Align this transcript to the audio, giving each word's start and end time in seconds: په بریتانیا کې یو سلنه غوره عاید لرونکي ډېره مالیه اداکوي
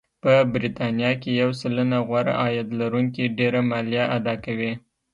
په 0.23 0.33
بریتانیا 0.53 1.11
کې 1.21 1.31
یو 1.41 1.49
سلنه 1.61 1.97
غوره 2.07 2.33
عاید 2.41 2.67
لرونکي 2.79 3.23
ډېره 3.37 3.59
مالیه 3.69 4.03
اداکوي 4.17 4.73